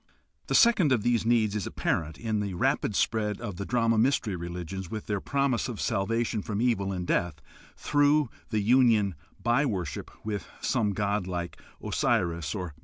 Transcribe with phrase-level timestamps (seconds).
[0.47, 4.35] The second of these needs is apparent in the rapid spread of the drama mystery
[4.35, 7.39] religions with their promise of salvation from evil and death
[7.77, 12.79] through the union by worship with some god like Osiris or Mithra.